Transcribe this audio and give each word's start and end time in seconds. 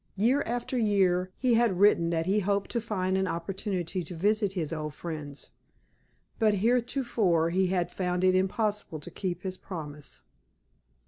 Year 0.17 0.41
after 0.47 0.79
year 0.79 1.31
he 1.37 1.53
had 1.53 1.79
written 1.79 2.09
that 2.09 2.25
he 2.25 2.39
hoped 2.39 2.71
to 2.71 2.81
find 2.81 3.19
an 3.19 3.27
opportunity 3.27 4.01
to 4.05 4.15
visit 4.15 4.53
his 4.53 4.73
old 4.73 4.95
friends; 4.95 5.51
but 6.39 6.55
heretofore 6.55 7.51
he 7.51 7.67
had 7.67 7.91
found 7.91 8.23
it 8.23 8.33
impossible 8.33 8.99
to 8.99 9.11
keep 9.11 9.43
his 9.43 9.57
promise. 9.57 10.21